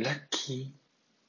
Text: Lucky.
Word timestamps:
Lucky. 0.00 0.79